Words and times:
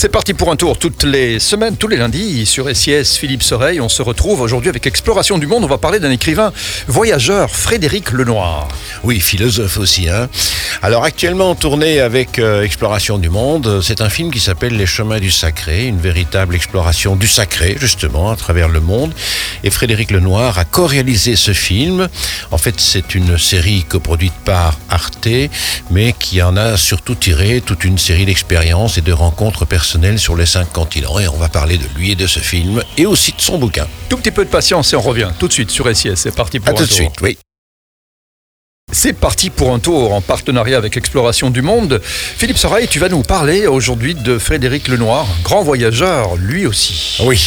C'est 0.00 0.08
parti 0.08 0.32
pour 0.32 0.50
un 0.50 0.56
tour 0.56 0.78
toutes 0.78 1.02
les 1.02 1.38
semaines, 1.38 1.76
tous 1.76 1.86
les 1.86 1.98
lundis 1.98 2.46
sur 2.46 2.74
SIS 2.74 3.18
Philippe 3.18 3.42
Soreille. 3.42 3.82
On 3.82 3.90
se 3.90 4.00
retrouve 4.00 4.40
aujourd'hui 4.40 4.70
avec 4.70 4.86
Exploration 4.86 5.36
du 5.36 5.46
Monde. 5.46 5.62
On 5.64 5.66
va 5.66 5.76
parler 5.76 5.98
d'un 6.00 6.10
écrivain 6.10 6.54
voyageur, 6.86 7.50
Frédéric 7.50 8.12
Lenoir. 8.12 8.68
Oui, 9.04 9.20
philosophe 9.20 9.76
aussi. 9.76 10.08
Hein. 10.08 10.30
Alors 10.80 11.04
actuellement 11.04 11.50
en 11.50 11.54
tournée 11.54 12.00
avec 12.00 12.38
euh, 12.38 12.62
Exploration 12.62 13.18
du 13.18 13.28
Monde, 13.28 13.82
c'est 13.82 14.00
un 14.00 14.08
film 14.08 14.30
qui 14.30 14.40
s'appelle 14.40 14.74
Les 14.74 14.86
chemins 14.86 15.20
du 15.20 15.30
sacré, 15.30 15.84
une 15.84 16.00
véritable 16.00 16.54
exploration 16.54 17.14
du 17.14 17.28
sacré 17.28 17.76
justement 17.78 18.30
à 18.30 18.36
travers 18.36 18.70
le 18.70 18.80
monde. 18.80 19.12
Et 19.64 19.70
Frédéric 19.70 20.12
Lenoir 20.12 20.58
a 20.58 20.64
co-réalisé 20.64 21.36
ce 21.36 21.52
film. 21.52 22.08
En 22.50 22.56
fait, 22.56 22.80
c'est 22.80 23.14
une 23.14 23.36
série 23.36 23.84
coproduite 23.86 24.32
par 24.46 24.78
Arte, 24.88 25.28
mais 25.90 26.14
qui 26.18 26.40
en 26.40 26.56
a 26.56 26.78
surtout 26.78 27.16
tiré 27.16 27.60
toute 27.60 27.84
une 27.84 27.98
série 27.98 28.24
d'expériences 28.24 28.96
et 28.96 29.02
de 29.02 29.12
rencontres 29.12 29.66
personnelles 29.66 29.89
sur 30.16 30.36
les 30.36 30.46
cinq 30.46 30.72
continents. 30.72 31.18
Et 31.18 31.28
on 31.28 31.36
va 31.36 31.48
parler 31.48 31.76
de 31.78 31.86
lui 31.96 32.12
et 32.12 32.14
de 32.14 32.26
ce 32.26 32.38
film 32.38 32.82
et 32.96 33.06
aussi 33.06 33.32
de 33.32 33.40
son 33.40 33.58
bouquin. 33.58 33.86
Tout 34.08 34.16
petit 34.16 34.30
peu 34.30 34.44
de 34.44 34.50
patience 34.50 34.92
et 34.92 34.96
on 34.96 35.00
revient 35.00 35.30
tout 35.38 35.48
de 35.48 35.52
suite 35.52 35.70
sur 35.70 35.94
SIS. 35.94 36.12
C'est 36.16 36.34
parti 36.34 36.60
pour 36.60 36.68
À 36.68 36.72
un 36.72 36.74
tout 36.74 36.82
de 36.84 36.88
tour. 36.88 36.96
suite, 36.96 37.20
oui. 37.22 37.38
C'est 38.92 39.12
parti 39.12 39.50
pour 39.50 39.72
un 39.72 39.78
tour 39.78 40.12
en 40.12 40.20
partenariat 40.20 40.76
avec 40.76 40.96
Exploration 40.96 41.50
du 41.50 41.62
Monde. 41.62 42.00
Philippe 42.02 42.58
Soreille, 42.58 42.88
tu 42.88 42.98
vas 42.98 43.08
nous 43.08 43.22
parler 43.22 43.66
aujourd'hui 43.68 44.14
de 44.16 44.36
Frédéric 44.38 44.88
Lenoir, 44.88 45.26
grand 45.44 45.62
voyageur, 45.62 46.34
lui 46.36 46.66
aussi. 46.66 47.18
Oui. 47.24 47.40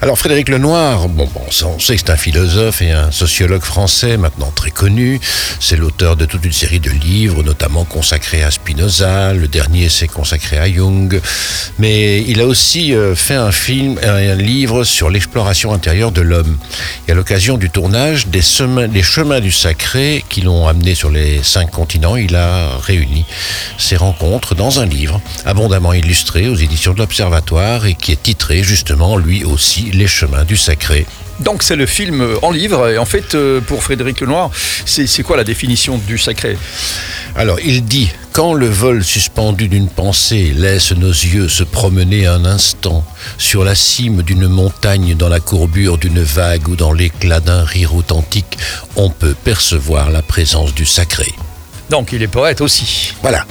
Alors 0.00 0.16
Frédéric 0.16 0.48
Lenoir, 0.48 1.08
bon, 1.08 1.28
bon, 1.34 1.42
on 1.64 1.78
sait 1.80 1.96
que 1.96 2.02
c'est 2.06 2.10
un 2.10 2.16
philosophe 2.16 2.82
et 2.82 2.92
un 2.92 3.10
sociologue 3.10 3.64
français 3.64 4.16
maintenant 4.16 4.52
très 4.54 4.70
connu. 4.70 5.18
C'est 5.58 5.74
l'auteur 5.74 6.14
de 6.14 6.24
toute 6.24 6.44
une 6.44 6.52
série 6.52 6.78
de 6.78 6.90
livres, 6.90 7.42
notamment 7.42 7.84
consacrés 7.84 8.44
à 8.44 8.52
Spinoza. 8.52 9.34
Le 9.34 9.48
dernier 9.48 9.88
s'est 9.88 10.06
consacré 10.06 10.56
à 10.58 10.72
Jung. 10.72 11.20
Mais 11.80 12.22
il 12.22 12.40
a 12.40 12.46
aussi 12.46 12.94
euh, 12.94 13.16
fait 13.16 13.34
un 13.34 13.50
film, 13.50 13.98
un, 14.04 14.36
livre 14.36 14.84
sur 14.84 15.10
l'exploration 15.10 15.72
intérieure 15.72 16.12
de 16.12 16.20
l'homme. 16.20 16.58
Et 17.08 17.12
à 17.12 17.14
l'occasion 17.16 17.58
du 17.58 17.68
tournage 17.68 18.28
des, 18.28 18.40
chemins 18.40 19.40
du 19.40 19.50
sacré 19.50 20.24
qui 20.28 20.42
l'ont 20.42 20.68
amené 20.68 20.94
sur 20.94 21.10
les 21.10 21.42
cinq 21.42 21.72
continents, 21.72 22.14
il 22.14 22.36
a 22.36 22.78
réuni 22.78 23.24
ces 23.78 23.96
rencontres 23.96 24.54
dans 24.54 24.78
un 24.78 24.86
livre 24.86 25.20
abondamment 25.44 25.92
illustré 25.92 26.48
aux 26.48 26.54
éditions 26.54 26.92
de 26.92 26.98
l'Observatoire 26.98 27.84
et 27.84 27.94
qui 27.94 28.12
est 28.12 28.22
titré 28.22 28.62
justement 28.62 29.16
lui 29.16 29.42
aussi 29.42 29.87
Les 29.92 30.06
chemins 30.06 30.44
du 30.44 30.56
sacré. 30.56 31.06
Donc 31.40 31.62
c'est 31.62 31.76
le 31.76 31.86
film 31.86 32.26
en 32.42 32.50
livre. 32.50 32.88
Et 32.88 32.98
en 32.98 33.04
fait, 33.04 33.34
euh, 33.34 33.60
pour 33.60 33.82
Frédéric 33.82 34.20
Lenoir, 34.20 34.50
c'est 34.84 35.06
c'est 35.06 35.22
quoi 35.22 35.36
la 35.36 35.44
définition 35.44 35.98
du 35.98 36.18
sacré? 36.18 36.58
Alors 37.36 37.58
il 37.60 37.84
dit 37.84 38.10
quand 38.32 38.54
le 38.54 38.68
vol 38.68 39.04
suspendu 39.04 39.68
d'une 39.68 39.88
pensée 39.88 40.52
laisse 40.54 40.92
nos 40.92 41.10
yeux 41.10 41.48
se 41.48 41.64
promener 41.64 42.26
un 42.26 42.44
instant 42.44 43.04
sur 43.36 43.64
la 43.64 43.74
cime 43.74 44.22
d'une 44.22 44.48
montagne, 44.48 45.14
dans 45.14 45.28
la 45.28 45.40
courbure 45.40 45.98
d'une 45.98 46.22
vague 46.22 46.68
ou 46.68 46.76
dans 46.76 46.92
l'éclat 46.92 47.40
d'un 47.40 47.64
rire 47.64 47.94
authentique, 47.94 48.58
on 48.96 49.10
peut 49.10 49.34
percevoir 49.34 50.10
la 50.10 50.22
présence 50.22 50.74
du 50.74 50.84
sacré. 50.84 51.34
Donc 51.90 52.12
il 52.12 52.22
est 52.22 52.28
poète 52.28 52.60
aussi. 52.60 53.14
Voilà. 53.22 53.44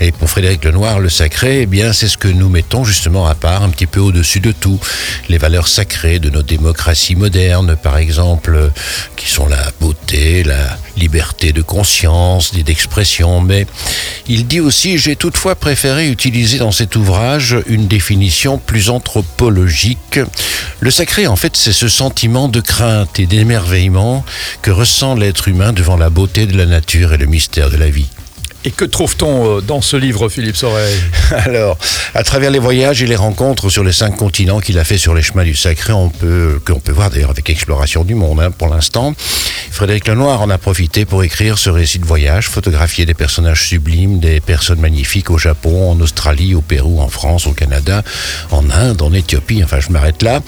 Et 0.00 0.12
pour 0.12 0.30
Frédéric 0.30 0.64
Lenoir, 0.64 1.00
le 1.00 1.08
sacré, 1.08 1.62
eh 1.62 1.66
bien, 1.66 1.92
c'est 1.92 2.08
ce 2.08 2.16
que 2.16 2.28
nous 2.28 2.48
mettons 2.48 2.84
justement 2.84 3.26
à 3.26 3.34
part, 3.34 3.62
un 3.62 3.70
petit 3.70 3.86
peu 3.86 4.00
au-dessus 4.00 4.40
de 4.40 4.52
tout. 4.52 4.78
Les 5.28 5.38
valeurs 5.38 5.68
sacrées 5.68 6.18
de 6.18 6.30
nos 6.30 6.42
démocraties 6.42 7.16
modernes, 7.16 7.76
par 7.76 7.98
exemple, 7.98 8.70
qui 9.22 9.30
sont 9.30 9.46
la 9.46 9.70
beauté, 9.80 10.42
la 10.42 10.76
liberté 10.96 11.52
de 11.52 11.62
conscience, 11.62 12.52
d'expression. 12.54 13.40
Mais 13.40 13.66
il 14.26 14.46
dit 14.46 14.60
aussi, 14.60 14.98
j'ai 14.98 15.14
toutefois 15.14 15.54
préféré 15.54 16.08
utiliser 16.08 16.58
dans 16.58 16.72
cet 16.72 16.96
ouvrage 16.96 17.56
une 17.66 17.86
définition 17.86 18.58
plus 18.58 18.90
anthropologique. 18.90 20.18
Le 20.80 20.90
sacré, 20.90 21.26
en 21.26 21.36
fait, 21.36 21.56
c'est 21.56 21.72
ce 21.72 21.88
sentiment 21.88 22.48
de 22.48 22.60
crainte 22.60 23.20
et 23.20 23.26
d'émerveillement 23.26 24.24
que 24.60 24.72
ressent 24.72 25.14
l'être 25.14 25.46
humain 25.46 25.72
devant 25.72 25.96
la 25.96 26.10
beauté 26.10 26.46
de 26.46 26.56
la 26.56 26.66
nature 26.66 27.12
et 27.12 27.18
le 27.18 27.26
mystère 27.26 27.70
de 27.70 27.76
la 27.76 27.90
vie. 27.90 28.08
Et 28.64 28.70
que 28.70 28.84
trouve-t-on 28.84 29.58
euh, 29.58 29.60
dans 29.60 29.80
ce 29.80 29.96
livre, 29.96 30.28
Philippe 30.28 30.56
Soreille 30.56 31.00
Alors, 31.30 31.76
à 32.14 32.22
travers 32.22 32.50
les 32.50 32.60
voyages 32.60 33.02
et 33.02 33.06
les 33.06 33.16
rencontres 33.16 33.68
sur 33.70 33.82
les 33.82 33.92
cinq 33.92 34.16
continents 34.16 34.60
qu'il 34.60 34.78
a 34.78 34.84
fait 34.84 34.98
sur 34.98 35.14
les 35.14 35.22
chemins 35.22 35.42
du 35.42 35.56
sacré, 35.56 35.92
on 35.92 36.10
peut, 36.10 36.60
qu'on 36.64 36.78
peut 36.78 36.92
voir 36.92 37.10
d'ailleurs 37.10 37.30
avec 37.30 37.50
Exploration 37.50 38.04
du 38.04 38.14
Monde 38.14 38.40
hein, 38.40 38.50
pour 38.52 38.68
l'instant, 38.68 39.14
Frédéric 39.70 40.06
Lenoir 40.06 40.40
en 40.42 40.50
a 40.50 40.58
profité 40.58 41.04
pour 41.04 41.24
écrire 41.24 41.58
ce 41.58 41.70
récit 41.70 41.98
de 41.98 42.04
voyage, 42.04 42.48
photographier 42.48 43.04
des 43.04 43.14
personnages 43.14 43.66
sublimes, 43.66 44.20
des 44.20 44.40
personnes 44.40 44.80
magnifiques 44.80 45.30
au 45.30 45.38
Japon, 45.38 45.90
en 45.90 46.00
Australie, 46.00 46.54
au 46.54 46.60
Pérou, 46.60 47.00
en 47.00 47.08
France, 47.08 47.46
au 47.46 47.52
Canada, 47.52 48.02
en 48.52 48.70
Inde, 48.70 49.02
en 49.02 49.12
Éthiopie, 49.12 49.64
enfin 49.64 49.80
je 49.80 49.90
m'arrête 49.90 50.22
là. 50.22 50.40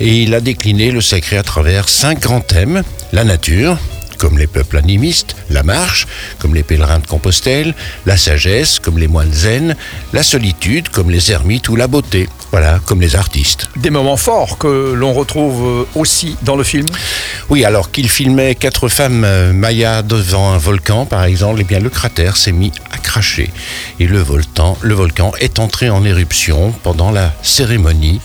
Et 0.00 0.22
il 0.22 0.34
a 0.34 0.40
décliné 0.40 0.90
le 0.90 1.00
sacré 1.00 1.36
à 1.36 1.42
travers 1.44 1.88
cinq 1.88 2.20
grands 2.20 2.40
thèmes, 2.40 2.82
la 3.12 3.22
nature, 3.22 3.78
comme 4.20 4.38
les 4.38 4.46
peuples 4.46 4.76
animistes, 4.76 5.34
la 5.48 5.62
marche, 5.62 6.06
comme 6.38 6.54
les 6.54 6.62
pèlerins 6.62 6.98
de 6.98 7.06
Compostelle, 7.06 7.74
la 8.04 8.18
sagesse, 8.18 8.78
comme 8.78 8.98
les 8.98 9.08
moines 9.08 9.32
zen, 9.32 9.74
la 10.12 10.22
solitude, 10.22 10.90
comme 10.90 11.10
les 11.10 11.32
ermites 11.32 11.70
ou 11.70 11.74
la 11.74 11.88
beauté, 11.88 12.28
voilà, 12.50 12.80
comme 12.84 13.00
les 13.00 13.16
artistes. 13.16 13.68
Des 13.76 13.88
moments 13.88 14.18
forts 14.18 14.58
que 14.58 14.92
l'on 14.92 15.14
retrouve 15.14 15.66
euh, 15.66 15.84
aussi 15.94 16.36
dans 16.42 16.56
le 16.56 16.64
film? 16.64 16.86
Oui, 17.48 17.64
alors 17.64 17.90
qu'il 17.90 18.10
filmait 18.10 18.54
quatre 18.54 18.88
femmes 18.88 19.24
euh, 19.24 19.54
mayas 19.54 20.02
devant 20.02 20.52
un 20.52 20.58
volcan, 20.58 21.06
par 21.06 21.24
exemple, 21.24 21.58
eh 21.62 21.64
bien 21.64 21.80
le 21.80 21.88
cratère 21.88 22.36
s'est 22.36 22.52
mis 22.52 22.72
à 22.92 22.98
cracher 22.98 23.50
et 23.98 24.06
le 24.06 24.20
volcan, 24.20 24.76
le 24.82 24.92
volcan 24.92 25.32
est 25.40 25.58
entré 25.58 25.88
en 25.88 26.04
éruption 26.04 26.74
pendant 26.82 27.10
la 27.10 27.32
cérémonie. 27.42 28.20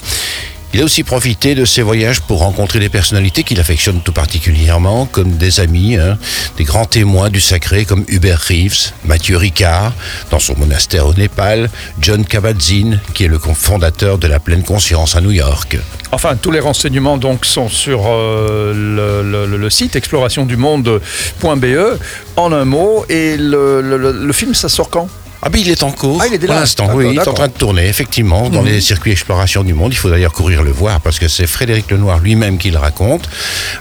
Il 0.75 0.81
a 0.81 0.83
aussi 0.83 1.03
profité 1.03 1.55
de 1.55 1.63
ses 1.63 1.81
voyages 1.81 2.19
pour 2.19 2.39
rencontrer 2.39 2.81
des 2.81 2.89
personnalités 2.89 3.43
qu'il 3.43 3.61
affectionne 3.61 4.01
tout 4.01 4.11
particulièrement, 4.11 5.05
comme 5.05 5.37
des 5.37 5.61
amis, 5.61 5.95
hein, 5.95 6.17
des 6.57 6.65
grands 6.65 6.83
témoins 6.83 7.29
du 7.29 7.39
sacré 7.39 7.85
comme 7.85 8.03
Hubert 8.09 8.41
Reeves, 8.41 8.91
Mathieu 9.05 9.37
Ricard, 9.37 9.93
dans 10.31 10.39
son 10.39 10.57
monastère 10.57 11.07
au 11.07 11.13
Népal, 11.13 11.69
John 12.01 12.25
Kabat-Zinn, 12.25 12.99
qui 13.13 13.23
est 13.23 13.29
le 13.29 13.39
fondateur 13.39 14.17
de 14.17 14.27
la 14.27 14.41
pleine 14.41 14.63
conscience 14.63 15.15
à 15.15 15.21
New 15.21 15.31
York. 15.31 15.77
Enfin, 16.11 16.35
tous 16.35 16.51
les 16.51 16.59
renseignements 16.59 17.15
donc 17.15 17.45
sont 17.45 17.69
sur 17.69 18.01
euh, 18.07 19.47
le, 19.47 19.69
site 19.69 19.95
explorationdumonde.be 19.95 21.99
en 22.35 22.51
un 22.51 22.65
mot. 22.65 23.05
Et 23.07 23.37
le 23.37 24.33
film, 24.33 24.53
ça 24.53 24.67
sort 24.67 24.89
quand? 24.89 25.07
Ah 25.41 25.49
ben 25.49 25.59
il 25.61 25.69
est 25.69 25.83
en 25.83 25.91
cours 25.91 26.19
Ah, 26.21 26.27
il 26.27 26.33
est 26.33 26.39
pour 26.39 26.55
l'instant, 26.55 26.89
oui, 26.93 27.09
il 27.11 27.17
est 27.19 27.27
en 27.27 27.33
train 27.33 27.47
de 27.47 27.53
tourner, 27.53 27.87
effectivement, 27.87 28.49
dans 28.49 28.61
Mhm. 28.61 28.67
les 28.67 28.81
circuits 28.81 29.11
exploration 29.11 29.63
du 29.63 29.73
monde. 29.73 29.93
Il 29.93 29.95
faut 29.97 30.09
d'ailleurs 30.09 30.33
courir 30.33 30.63
le 30.63 30.71
voir 30.71 31.01
parce 31.01 31.19
que 31.19 31.27
c'est 31.27 31.45
Frédéric 31.45 31.91
Lenoir 31.91 32.19
lui-même 32.19 32.57
qui 32.57 32.71
le 32.71 32.77
raconte. 32.79 33.29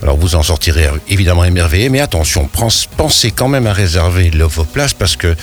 Alors 0.02 0.16
vous 0.18 0.34
en 0.34 0.42
sortirez 0.42 0.88
évidemment 1.08 1.44
émerveillé, 1.44 1.88
mais 1.88 2.00
attention, 2.00 2.48
pense- 2.52 2.86
pensez 2.96 3.30
quand 3.30 3.48
même 3.48 3.66
à 3.66 3.72
réserver 3.72 4.30
vos 4.30 4.64
places 4.64 4.92
parce 4.92 5.16
que 5.16 5.34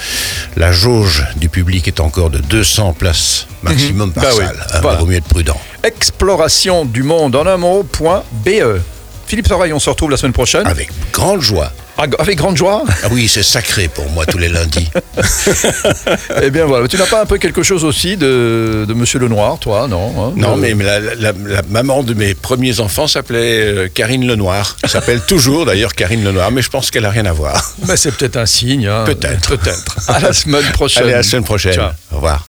la 0.58 0.72
jauge 0.72 1.26
du 1.38 1.50
public 1.50 1.88
est 1.88 2.00
encore 2.00 2.30
de 2.30 2.38
200 2.40 2.94
places 2.94 3.48
maximum 3.64 4.12
par 4.14 4.24
Bah 4.24 4.30
oui, 4.34 4.46
salle. 4.46 4.58
hein, 4.74 4.80
voilà. 4.82 5.00
vaut 5.00 5.06
mieux 5.08 5.18
être 5.18 5.26
prudent. 5.28 5.60
Exploration 5.84 6.86
du 6.86 7.02
monde 7.04 7.36
en 7.36 7.48
un 7.48 7.58
mot.be. 7.58 8.82
Philippe 9.26 9.48
Soreille, 9.48 9.74
on 9.74 9.80
se 9.80 9.90
retrouve 9.90 10.12
la 10.12 10.18
semaine 10.18 10.34
prochaine. 10.34 10.68
Avec 10.68 10.90
grande 11.14 11.42
joie. 11.42 11.72
Ah, 11.97 12.06
Avec 12.19 12.38
grande 12.38 12.57
joie. 12.57 12.84
Ah 13.03 13.07
oui, 13.12 13.28
c'est 13.28 13.44
sacré 13.44 13.88
pour 13.88 14.09
moi 14.09 14.25
tous 14.25 14.38
les 14.38 14.50
lundis. 14.50 14.90
Eh 16.44 16.50
bien 16.50 16.66
voilà, 16.66 16.88
tu 16.88 16.97
n'as 16.97 17.06
pas 17.06 17.22
un 17.22 17.25
peu 17.25 17.38
quelque 17.38 17.63
chose 17.63 17.84
aussi 17.84 18.18
de, 18.18 18.85
de 18.88 18.94
Monsieur 18.94 19.19
Lenoir, 19.19 19.59
toi, 19.59 19.88
non 19.88 20.09
hein 20.29 20.34
Non, 20.35 20.56
De- 20.56 20.62
mais 20.62 20.74
mais 20.74 20.84
la, 20.85 21.00
la- 21.00 21.16
la- 21.31 21.62
maman 21.69 22.03
de 22.03 22.13
mes 22.13 22.34
premiers 22.34 22.79
enfants 22.79 23.07
s'appelait 23.07 23.62
euh, 23.62 23.88
Karine 23.94 24.25
Lenoir. 24.25 24.78
Elle 24.84 24.90
s'appelle 24.90 25.22
toujours 25.22 25.66
d'ailleurs 25.66 25.94
Karine 25.94 26.24
Lenoir, 26.24 26.52
mais 26.52 26.62
je 26.62 26.69
pense 26.69 26.90
qu'elle 26.91 27.03
n'a 27.03 27.09
rien 27.12 27.25
à 27.25 27.34
voir. 27.34 27.74
Mais 27.88 27.97
c'est 27.97 28.12
peut-être 28.12 28.38
un 28.38 28.46
signe. 28.46 28.88
hein. 28.88 29.03
Peut-être. 29.06 29.50
Peut-être. 29.58 29.97
À 30.08 30.19
la 30.19 30.34
semaine 30.34 30.63
prochaine. 30.73 31.03
Allez, 31.03 31.13
à 31.13 31.18
la 31.18 31.23
semaine 31.23 31.44
prochaine. 31.44 31.73
Ciao. 31.73 31.91
Au 32.12 32.16
revoir. 32.16 32.40